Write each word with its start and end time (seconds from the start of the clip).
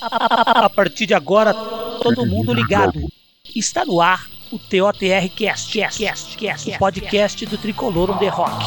A 0.00 0.70
partir 0.70 1.06
de 1.06 1.14
agora, 1.14 1.52
todo 1.52 2.24
mundo 2.24 2.52
ligado. 2.52 3.00
Está 3.54 3.84
no 3.84 4.00
ar 4.00 4.28
o 4.52 4.58
TOTR 4.58 5.28
Cast, 5.34 5.76
Cast, 5.76 5.98
Cast, 5.98 6.36
Cast, 6.36 6.70
o 6.70 6.78
podcast 6.78 7.46
do 7.46 7.58
Tricolor 7.58 8.16
the 8.18 8.28
Rock. 8.28 8.64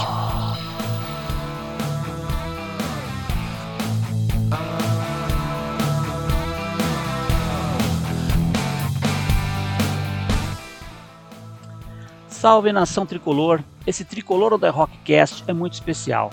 Salve 12.28 12.74
nação 12.74 13.06
tricolor! 13.06 13.64
Esse 13.88 14.04
Tricolor 14.04 14.54
on 14.54 14.60
the 14.60 14.70
Rockcast 14.70 15.44
é 15.48 15.54
muito 15.54 15.74
especial. 15.74 16.32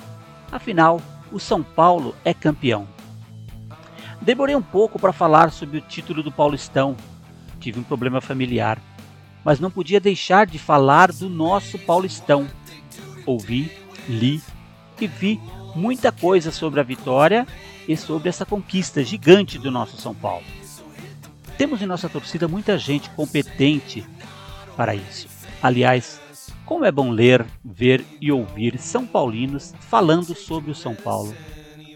Afinal, 0.51 1.01
o 1.31 1.39
São 1.39 1.63
Paulo 1.63 2.17
é 2.25 2.35
campeão. 2.35 2.98
Demorei 4.21 4.55
um 4.55 4.63
pouco 4.63 4.99
para 4.99 5.13
falar 5.13 5.51
sobre 5.51 5.79
o 5.79 5.81
título 5.81 6.23
do 6.23 6.33
Paulistão. 6.33 6.97
Tive 7.61 7.81
um 7.81 7.85
problema 7.85 8.21
familiar, 8.21 8.81
mas 9.45 9.61
não 9.61 9.71
podia 9.71 10.01
deixar 10.01 10.47
de 10.47 10.59
falar 10.59 11.13
do 11.13 11.29
nosso 11.29 11.79
Paulistão. 11.79 12.47
Ouvi, 13.25 13.71
li 14.09 14.43
e 15.01 15.07
vi 15.07 15.41
muita 15.75 16.11
coisa 16.11 16.51
sobre 16.51 16.81
a 16.81 16.83
vitória 16.83 17.47
e 17.87 17.97
sobre 17.97 18.29
essa 18.29 18.45
conquista 18.45 19.03
gigante 19.03 19.59
do 19.59 19.71
nosso 19.71 19.97
São 19.97 20.15
Paulo. 20.15 20.45
Temos 21.57 21.81
em 21.83 21.87
nossa 21.87 22.09
torcida 22.09 22.47
muita 22.47 22.79
gente 22.79 23.11
competente 23.11 24.07
para 24.77 24.95
isso. 24.95 25.29
Aliás, 25.63 26.21
como 26.65 26.85
é 26.85 26.93
bom 26.93 27.11
ler, 27.11 27.47
ver 27.65 28.05
e 28.21 28.31
ouvir 28.31 28.79
São 28.79 29.07
Paulinos 29.07 29.75
falando 29.81 30.35
sobre 30.35 30.71
o 30.71 30.75
São 30.75 30.95
Paulo, 30.95 31.35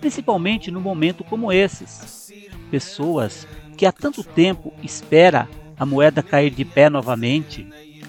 principalmente 0.03 0.69
num 0.73 0.81
momento 0.81 1.23
como 1.23 1.53
esses. 1.53 2.33
Pessoas 2.73 3.47
que 3.77 3.87
há 3.87 3.93
tanto 3.93 4.25
tempo 4.25 4.75
espera 4.83 5.49
a 5.79 5.87
moeda 5.87 6.25
cair 6.25 6.51
de 6.51 6.65
pé 6.65 6.91
novamente, 6.91 7.65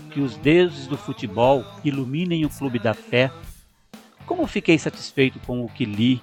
que 0.10 0.20
os 0.20 0.36
deuses 0.36 0.88
do 0.88 0.98
futebol 0.98 1.64
iluminem 1.86 2.46
o 2.46 2.50
clube 2.50 2.80
da 2.80 2.96
fé. 2.96 3.32
Como 4.26 4.48
fiquei 4.48 4.80
satisfeito 4.80 5.40
com 5.42 5.64
o 5.64 5.70
que 5.70 5.86
li, 5.86 6.20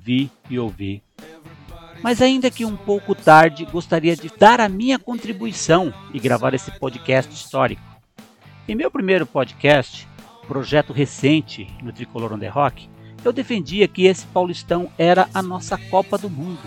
vi 0.00 0.30
e 0.48 0.56
ouvi. 0.56 1.02
Mas 2.00 2.22
ainda 2.22 2.48
que 2.48 2.64
um 2.64 2.76
pouco 2.76 3.12
tarde, 3.12 3.64
gostaria 3.64 4.14
de 4.14 4.30
dar 4.38 4.60
a 4.60 4.68
minha 4.68 5.00
contribuição 5.00 5.92
e 6.14 6.20
gravar 6.20 6.54
esse 6.54 6.70
podcast 6.78 7.34
histórico. 7.34 7.82
Em 8.68 8.76
meu 8.76 8.88
primeiro 8.88 9.26
podcast, 9.26 10.06
projeto 10.46 10.92
recente 10.92 11.66
no 11.82 11.92
Tricolor 11.92 12.32
on 12.34 12.38
the 12.38 12.48
Rock, 12.48 12.88
eu 13.28 13.32
defendia 13.32 13.86
que 13.86 14.06
esse 14.06 14.26
Paulistão 14.26 14.90
era 14.96 15.28
a 15.34 15.42
nossa 15.42 15.76
Copa 15.76 16.16
do 16.16 16.30
Mundo. 16.30 16.60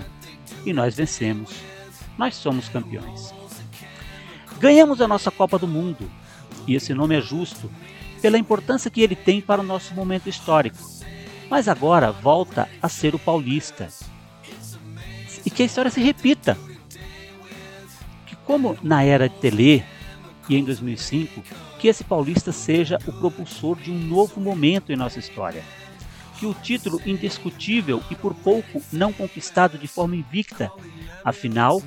E 0.65 0.71
nós 0.71 0.95
vencemos. 0.95 1.51
Nós 2.17 2.35
somos 2.35 2.69
campeões. 2.69 3.33
Ganhamos 4.59 5.01
a 5.01 5.07
nossa 5.07 5.31
Copa 5.31 5.57
do 5.57 5.67
Mundo, 5.67 6.09
e 6.67 6.75
esse 6.75 6.93
nome 6.93 7.17
é 7.17 7.21
justo 7.21 7.71
pela 8.21 8.37
importância 8.37 8.91
que 8.91 9.01
ele 9.01 9.15
tem 9.15 9.41
para 9.41 9.61
o 9.61 9.63
nosso 9.63 9.95
momento 9.95 10.29
histórico. 10.29 10.77
Mas 11.49 11.67
agora 11.67 12.11
volta 12.11 12.69
a 12.79 12.87
ser 12.87 13.15
o 13.15 13.19
paulista. 13.19 13.89
E 15.43 15.49
que 15.49 15.63
a 15.63 15.65
história 15.65 15.89
se 15.89 15.99
repita. 15.99 16.55
Que 18.27 18.35
como 18.45 18.77
na 18.83 19.03
era 19.03 19.27
de 19.27 19.35
Tele 19.37 19.83
e 20.47 20.55
em 20.55 20.63
2005, 20.63 21.41
que 21.79 21.87
esse 21.87 22.03
paulista 22.03 22.51
seja 22.51 22.99
o 23.07 23.11
propulsor 23.13 23.77
de 23.77 23.89
um 23.89 23.97
novo 23.97 24.39
momento 24.39 24.91
em 24.91 24.95
nossa 24.95 25.17
história. 25.17 25.63
Que 26.41 26.47
o 26.47 26.55
título 26.55 26.99
indiscutível 27.05 28.01
e 28.09 28.15
por 28.15 28.33
pouco 28.33 28.81
não 28.91 29.13
conquistado 29.13 29.77
de 29.77 29.87
forma 29.87 30.15
invicta, 30.15 30.71
afinal, 31.23 31.79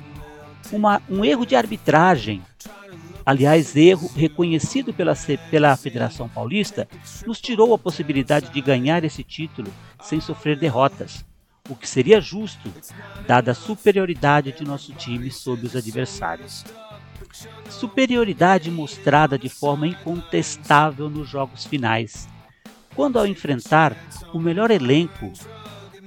uma, 0.71 1.01
um 1.09 1.25
erro 1.25 1.45
de 1.45 1.57
arbitragem, 1.57 2.41
aliás, 3.25 3.75
erro 3.75 4.09
reconhecido 4.15 4.93
pela, 4.93 5.13
pela 5.51 5.75
Federação 5.75 6.29
Paulista, 6.29 6.87
nos 7.27 7.41
tirou 7.41 7.73
a 7.73 7.77
possibilidade 7.77 8.49
de 8.49 8.61
ganhar 8.61 9.03
esse 9.03 9.25
título 9.25 9.69
sem 10.01 10.21
sofrer 10.21 10.57
derrotas, 10.57 11.25
o 11.69 11.75
que 11.75 11.89
seria 11.89 12.21
justo, 12.21 12.71
dada 13.27 13.51
a 13.51 13.55
superioridade 13.55 14.53
de 14.53 14.63
nosso 14.63 14.93
time 14.93 15.29
sobre 15.31 15.65
os 15.65 15.75
adversários. 15.75 16.63
Superioridade 17.69 18.71
mostrada 18.71 19.37
de 19.37 19.49
forma 19.49 19.85
incontestável 19.85 21.09
nos 21.09 21.27
jogos 21.27 21.65
finais, 21.65 22.33
quando 22.95 23.19
ao 23.19 23.27
enfrentar 23.27 23.95
o 24.33 24.39
melhor 24.39 24.71
elenco 24.71 25.31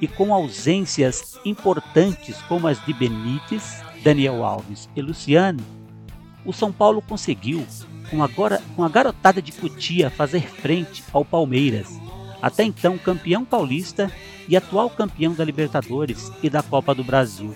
e 0.00 0.08
com 0.08 0.32
ausências 0.32 1.38
importantes 1.44 2.40
como 2.48 2.66
as 2.66 2.84
de 2.84 2.92
Benítez, 2.92 3.82
Daniel 4.02 4.44
Alves 4.44 4.88
e 4.96 5.02
Luciano, 5.02 5.60
o 6.44 6.52
São 6.52 6.72
Paulo 6.72 7.02
conseguiu, 7.02 7.66
com, 8.10 8.22
agora, 8.22 8.62
com 8.74 8.84
a 8.84 8.88
garotada 8.88 9.42
de 9.42 9.52
Cutia, 9.52 10.08
fazer 10.08 10.42
frente 10.48 11.04
ao 11.12 11.24
Palmeiras, 11.24 11.88
até 12.40 12.62
então 12.62 12.96
campeão 12.96 13.44
paulista 13.44 14.10
e 14.48 14.56
atual 14.56 14.88
campeão 14.88 15.34
da 15.34 15.44
Libertadores 15.44 16.32
e 16.42 16.48
da 16.48 16.62
Copa 16.62 16.94
do 16.94 17.04
Brasil. 17.04 17.54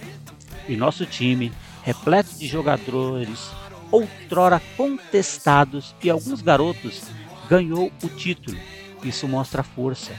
E 0.68 0.76
nosso 0.76 1.06
time, 1.06 1.52
repleto 1.82 2.36
de 2.38 2.46
jogadores 2.46 3.50
outrora 3.90 4.60
contestados 4.76 5.94
e 6.02 6.10
alguns 6.10 6.40
garotos, 6.40 7.02
ganhou 7.48 7.92
o 8.02 8.08
título. 8.08 8.58
Isso 9.02 9.26
mostra 9.26 9.62
a 9.62 9.64
força, 9.64 10.12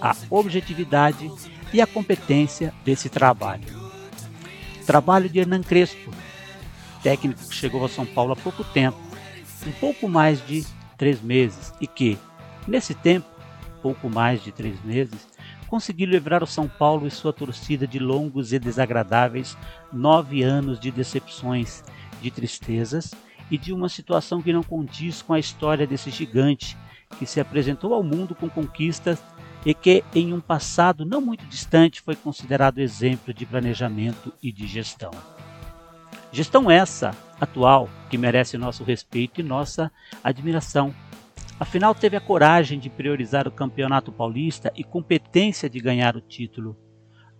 a 0.00 0.14
objetividade 0.30 1.30
e 1.72 1.80
a 1.80 1.86
competência 1.86 2.74
desse 2.84 3.08
trabalho. 3.08 3.64
Trabalho 4.86 5.28
de 5.28 5.38
Hernan 5.38 5.62
Crespo, 5.62 6.10
técnico 7.02 7.46
que 7.48 7.54
chegou 7.54 7.84
a 7.84 7.88
São 7.88 8.04
Paulo 8.04 8.32
há 8.32 8.36
pouco 8.36 8.62
tempo, 8.64 8.98
um 9.66 9.72
pouco 9.72 10.08
mais 10.08 10.44
de 10.46 10.66
três 10.96 11.20
meses, 11.22 11.72
e 11.80 11.86
que, 11.86 12.18
nesse 12.66 12.94
tempo, 12.94 13.26
pouco 13.80 14.08
mais 14.08 14.42
de 14.42 14.52
três 14.52 14.82
meses, 14.84 15.26
conseguiu 15.68 16.06
livrar 16.06 16.42
o 16.42 16.46
São 16.46 16.68
Paulo 16.68 17.06
e 17.06 17.10
sua 17.10 17.32
torcida 17.32 17.86
de 17.86 17.98
longos 17.98 18.52
e 18.52 18.58
desagradáveis 18.58 19.56
nove 19.92 20.42
anos 20.42 20.78
de 20.78 20.90
decepções 20.90 21.82
de 22.20 22.30
tristezas 22.30 23.12
e 23.50 23.56
de 23.56 23.72
uma 23.72 23.88
situação 23.88 24.42
que 24.42 24.52
não 24.52 24.62
condiz 24.62 25.22
com 25.22 25.32
a 25.32 25.38
história 25.38 25.86
desse 25.86 26.10
gigante 26.10 26.76
que 27.18 27.26
se 27.26 27.40
apresentou 27.40 27.94
ao 27.94 28.02
mundo 28.02 28.34
com 28.34 28.48
conquistas 28.48 29.22
e 29.64 29.72
que, 29.74 30.04
em 30.14 30.32
um 30.32 30.40
passado 30.40 31.04
não 31.04 31.20
muito 31.20 31.46
distante, 31.46 32.00
foi 32.00 32.16
considerado 32.16 32.78
exemplo 32.78 33.32
de 33.32 33.46
planejamento 33.46 34.32
e 34.42 34.50
de 34.50 34.66
gestão. 34.66 35.10
Gestão 36.32 36.70
essa, 36.70 37.14
atual, 37.40 37.88
que 38.08 38.18
merece 38.18 38.56
nosso 38.56 38.82
respeito 38.82 39.40
e 39.40 39.44
nossa 39.44 39.92
admiração. 40.24 40.94
Afinal, 41.60 41.94
teve 41.94 42.16
a 42.16 42.20
coragem 42.20 42.78
de 42.78 42.88
priorizar 42.88 43.46
o 43.46 43.52
Campeonato 43.52 44.10
Paulista 44.10 44.72
e 44.74 44.82
competência 44.82 45.68
de 45.68 45.78
ganhar 45.78 46.16
o 46.16 46.20
título. 46.20 46.76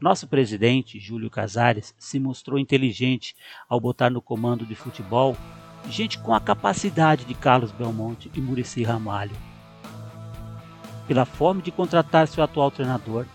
Nosso 0.01 0.29
presidente, 0.29 0.99
Júlio 0.99 1.31
Casares, 1.31 1.95
se 1.99 2.21
mostrou 2.21 2.59
inteligente 2.59 3.35
ao 3.69 3.81
botar 3.81 4.11
no 4.11 4.21
comando 4.21 4.67
de 4.67 4.75
futebol 4.75 5.37
gente 5.89 6.19
com 6.19 6.35
a 6.35 6.41
capacidade 6.41 7.25
de 7.25 7.35
Carlos 7.35 7.73
Belmonte 7.73 8.31
e 8.35 8.41
Murici 8.41 8.83
Ramalho. 8.83 9.52
Pela 11.07 11.25
forma 11.25 11.61
de 11.61 11.71
contratar 11.71 12.29
seu 12.29 12.43
atual 12.43 12.71
treinador 12.71 13.27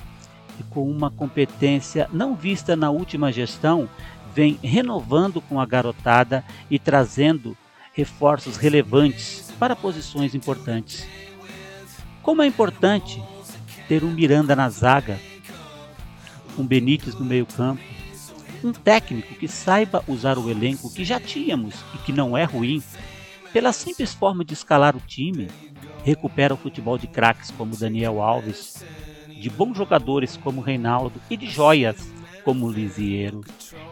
e 0.59 0.63
com 0.63 0.89
uma 0.89 1.11
competência 1.11 2.09
não 2.11 2.35
vista 2.35 2.75
na 2.75 2.89
última 2.89 3.31
gestão, 3.31 3.89
vem 4.33 4.59
renovando 4.63 5.41
com 5.41 5.59
a 5.59 5.65
garotada 5.65 6.43
e 6.69 6.79
trazendo 6.79 7.57
reforços 7.93 8.57
relevantes 8.57 9.51
para 9.59 9.75
posições 9.75 10.35
importantes. 10.35 11.07
Como 12.21 12.41
é 12.41 12.47
importante 12.47 13.21
ter 13.87 14.03
um 14.03 14.11
Miranda 14.11 14.55
na 14.55 14.69
zaga 14.69 15.19
um 16.57 16.65
Benítez 16.65 17.15
no 17.15 17.25
meio-campo, 17.25 17.81
um 18.63 18.73
técnico 18.73 19.35
que 19.35 19.47
saiba 19.47 20.03
usar 20.07 20.37
o 20.37 20.49
elenco 20.49 20.91
que 20.91 21.05
já 21.05 21.19
tínhamos 21.19 21.75
e 21.93 21.97
que 21.99 22.11
não 22.11 22.35
é 22.35 22.43
ruim, 22.43 22.81
pela 23.53 23.71
simples 23.71 24.13
forma 24.13 24.43
de 24.43 24.53
escalar 24.53 24.95
o 24.95 25.01
time, 25.01 25.47
recupera 26.07 26.53
o 26.53 26.57
futebol 26.57 26.97
de 26.97 27.05
craques 27.05 27.51
como 27.51 27.75
Daniel 27.75 28.21
Alves, 28.21 28.81
de 29.27 29.49
bons 29.49 29.75
jogadores 29.75 30.37
como 30.37 30.61
Reinaldo 30.61 31.21
e 31.29 31.35
de 31.35 31.47
joias 31.47 31.97
como 32.45 32.71
Lisiero. 32.71 33.41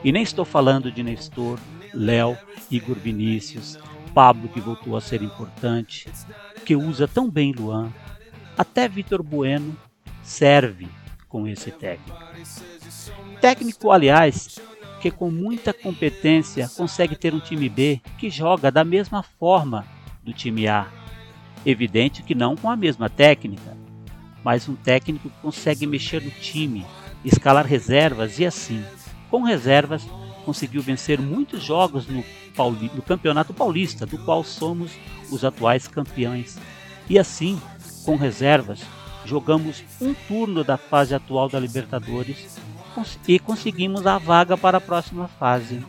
E 0.02 0.14
nem 0.14 0.24
estou 0.24 0.46
falando 0.46 0.90
de 0.90 1.04
Nestor, 1.04 1.60
Léo, 1.94 2.38
Igor 2.72 2.96
Vinícius, 2.96 3.78
Pablo 4.14 4.48
que 4.48 4.62
voltou 4.62 4.96
a 4.96 5.02
ser 5.02 5.22
importante, 5.22 6.08
que 6.66 6.74
usa 6.74 7.06
tão 7.06 7.30
bem 7.30 7.52
Luan, 7.52 7.92
até 8.58 8.88
Vitor 8.88 9.22
Bueno 9.22 9.76
serve 10.24 10.88
com 11.28 11.46
esse 11.46 11.70
técnico. 11.70 12.18
Técnico, 13.42 13.92
aliás, 13.92 14.58
que 15.02 15.12
com 15.12 15.30
muita 15.30 15.74
competência 15.74 16.70
consegue 16.78 17.18
ter 17.18 17.34
um 17.34 17.42
time 17.42 17.68
B 17.68 18.00
que 18.18 18.30
joga 18.30 18.72
da 18.72 18.86
mesma 18.86 19.22
forma 19.22 19.86
do 20.24 20.32
time 20.32 20.66
A. 20.70 21.05
Evidente 21.66 22.24
que 22.24 22.36
não 22.36 22.56
com 22.56 22.70
a 22.70 22.76
mesma 22.76 23.10
técnica, 23.10 23.76
mas 24.44 24.70
um 24.70 24.76
técnico 24.76 25.30
que 25.30 25.42
consegue 25.42 25.88
mexer 25.88 26.22
no 26.22 26.30
time, 26.30 26.86
escalar 27.24 27.66
reservas 27.66 28.38
e 28.38 28.46
assim, 28.46 28.84
com 29.32 29.42
reservas, 29.42 30.08
conseguiu 30.46 30.82
vencer 30.82 31.20
muitos 31.20 31.64
jogos 31.64 32.06
no, 32.08 32.24
Pauli 32.56 32.90
no 32.94 33.02
Campeonato 33.02 33.54
Paulista, 33.54 34.06
do 34.06 34.18
qual 34.20 34.44
somos 34.44 34.92
os 35.30 35.44
atuais 35.44 35.88
campeões. 35.88 36.58
E 37.10 37.20
assim, 37.20 37.62
com 38.06 38.16
reservas, 38.16 38.82
jogamos 39.26 39.84
um 40.02 40.14
turno 40.14 40.64
da 40.64 40.78
fase 40.78 41.14
atual 41.14 41.50
da 41.50 41.60
Libertadores 41.60 42.58
e 43.28 43.38
conseguimos 43.38 44.08
a 44.08 44.18
vaga 44.18 44.56
para 44.56 44.78
a 44.78 44.82
próxima 44.82 45.28
fase. 45.28 45.84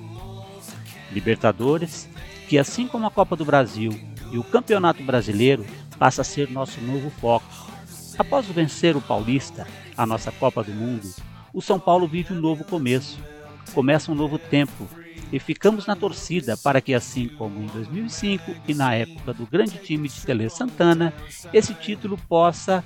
Libertadores, 1.12 2.08
que 2.48 2.58
assim 2.58 2.88
como 2.88 3.06
a 3.06 3.10
Copa 3.10 3.36
do 3.36 3.44
Brasil 3.44 3.92
e 4.32 4.38
o 4.38 4.44
Campeonato 4.44 5.02
Brasileiro, 5.02 5.64
passa 5.98 6.22
a 6.22 6.24
ser 6.24 6.50
nosso 6.50 6.80
novo 6.80 7.10
foco. 7.10 7.46
Após 8.18 8.46
vencer 8.46 8.96
o 8.96 9.00
Paulista, 9.00 9.66
a 9.96 10.06
nossa 10.06 10.30
Copa 10.32 10.62
do 10.62 10.72
Mundo, 10.72 11.08
o 11.52 11.62
São 11.62 11.78
Paulo 11.78 12.06
vive 12.06 12.32
um 12.32 12.40
novo 12.40 12.64
começo. 12.64 13.18
Começa 13.74 14.12
um 14.12 14.14
novo 14.14 14.38
tempo 14.38 14.88
e 15.32 15.38
ficamos 15.38 15.86
na 15.86 15.96
torcida 15.96 16.56
para 16.56 16.80
que, 16.80 16.94
assim 16.94 17.28
como 17.28 17.62
em 17.62 17.66
2005 17.66 18.54
e 18.68 18.74
na 18.74 18.94
época 18.94 19.32
do 19.32 19.46
grande 19.46 19.78
time 19.78 20.08
de 20.08 20.20
Tele 20.24 20.48
Santana, 20.48 21.12
esse 21.52 21.74
título 21.74 22.16
possa 22.28 22.84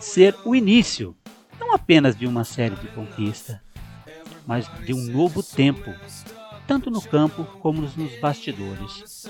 ser 0.00 0.34
o 0.44 0.54
início, 0.54 1.14
não 1.58 1.74
apenas 1.74 2.16
de 2.16 2.26
uma 2.26 2.44
série 2.44 2.76
de 2.76 2.88
conquistas, 2.88 3.58
mas 4.46 4.68
de 4.84 4.94
um 4.94 5.02
novo 5.04 5.42
tempo, 5.42 5.92
tanto 6.66 6.90
no 6.90 7.02
campo 7.02 7.44
como 7.60 7.82
nos 7.82 8.20
bastidores. 8.20 9.26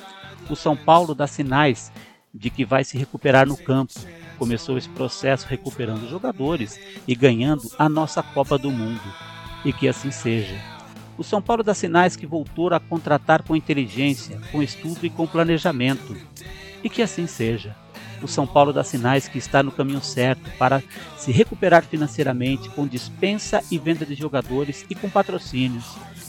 O 0.48 0.56
São 0.56 0.76
Paulo 0.76 1.14
dá 1.14 1.26
sinais 1.26 1.90
de 2.32 2.50
que 2.50 2.64
vai 2.64 2.84
se 2.84 2.98
recuperar 2.98 3.46
no 3.46 3.56
campo. 3.56 3.94
Começou 4.38 4.76
esse 4.76 4.88
processo 4.88 5.46
recuperando 5.48 6.08
jogadores 6.08 6.78
e 7.06 7.14
ganhando 7.14 7.70
a 7.78 7.88
nossa 7.88 8.22
Copa 8.22 8.58
do 8.58 8.70
Mundo. 8.70 9.00
E 9.64 9.72
que 9.72 9.88
assim 9.88 10.10
seja. 10.10 10.60
O 11.16 11.22
São 11.22 11.40
Paulo 11.40 11.62
dá 11.62 11.72
sinais 11.72 12.16
que 12.16 12.26
voltou 12.26 12.74
a 12.74 12.80
contratar 12.80 13.42
com 13.42 13.54
inteligência, 13.54 14.40
com 14.50 14.62
estudo 14.62 15.06
e 15.06 15.10
com 15.10 15.26
planejamento. 15.26 16.16
E 16.82 16.90
que 16.90 17.00
assim 17.00 17.26
seja. 17.26 17.76
O 18.20 18.26
São 18.26 18.46
Paulo 18.46 18.72
dá 18.72 18.82
sinais 18.82 19.28
que 19.28 19.38
está 19.38 19.62
no 19.62 19.70
caminho 19.70 20.02
certo 20.02 20.50
para 20.58 20.82
se 21.16 21.30
recuperar 21.30 21.84
financeiramente 21.84 22.68
com 22.70 22.86
dispensa 22.86 23.62
e 23.70 23.78
venda 23.78 24.04
de 24.04 24.14
jogadores 24.14 24.84
e 24.90 24.94
com 24.94 25.08
patrocínios. 25.08 25.84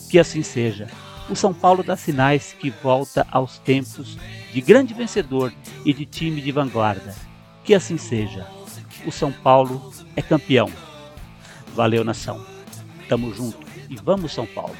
Que 0.10 0.20
assim 0.20 0.44
seja. 0.44 0.88
O 1.28 1.36
São 1.36 1.54
Paulo 1.54 1.82
dá 1.82 1.96
sinais 1.96 2.56
que 2.60 2.70
volta 2.70 3.26
aos 3.32 3.58
tempos 3.58 4.18
de 4.54 4.62
grande 4.62 4.94
vencedor 4.94 5.52
e 5.84 5.92
de 5.92 6.06
time 6.06 6.40
de 6.40 6.52
vanguarda. 6.52 7.16
Que 7.64 7.74
assim 7.74 7.98
seja. 7.98 8.48
O 9.06 9.12
São 9.12 9.32
Paulo 9.32 9.92
é 10.16 10.22
campeão. 10.22 10.70
Valeu, 11.74 12.04
nação. 12.04 12.46
Tamo 13.10 13.34
junto 13.34 13.66
e 13.90 13.96
vamos, 13.96 14.34
São 14.34 14.46
Paulo. 14.46 14.76